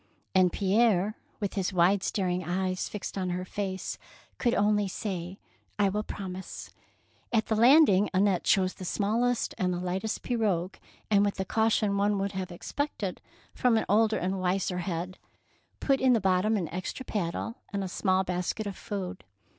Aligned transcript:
'* 0.19 0.33
And 0.33 0.51
Pierre, 0.51 1.15
with 1.39 1.53
his 1.53 1.71
wide 1.71 2.01
staring 2.01 2.43
eyes 2.43 2.89
fixed 2.89 3.19
on 3.19 3.29
her 3.29 3.45
face, 3.45 3.99
could 4.39 4.55
only 4.55 4.87
say,—" 4.87 5.37
I 5.77 5.89
will 5.89 6.01
promise." 6.01 6.71
At 7.31 7.45
the 7.45 7.55
landing 7.55 8.09
Annette 8.11 8.43
chose 8.43 8.73
the 8.73 8.83
smallest 8.83 9.53
and 9.59 9.79
lightest 9.83 10.23
pirogue, 10.23 10.77
and, 11.11 11.23
with 11.23 11.35
the 11.35 11.45
caution 11.45 11.97
one 11.97 12.17
would 12.17 12.31
have 12.31 12.51
expected 12.51 13.21
212 13.53 13.53
THE 13.53 13.61
PEAEL 13.61 13.73
NECKLACE 13.73 13.73
from 13.77 13.77
an 13.77 13.85
older 13.87 14.17
and 14.35 14.41
wiser 14.41 14.77
head, 14.79 15.17
put 15.79 16.01
in 16.01 16.13
the 16.13 16.19
bottom 16.19 16.57
an 16.57 16.67
extra 16.69 17.05
paddle 17.05 17.57
and 17.71 17.83
a 17.83 17.87
small 17.87 18.23
basket 18.23 18.65
of 18.65 18.75
food. 18.75 19.23